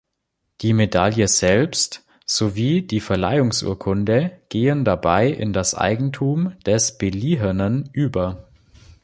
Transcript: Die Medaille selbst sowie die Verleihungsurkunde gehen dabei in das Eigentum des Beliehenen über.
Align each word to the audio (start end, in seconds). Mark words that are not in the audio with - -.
Die 0.61 0.73
Medaille 0.73 1.27
selbst 1.27 2.03
sowie 2.25 2.81
die 2.81 2.99
Verleihungsurkunde 3.01 4.31
gehen 4.49 4.83
dabei 4.83 5.27
in 5.27 5.53
das 5.53 5.75
Eigentum 5.75 6.53
des 6.65 6.97
Beliehenen 6.97 7.87
über. 7.93 8.47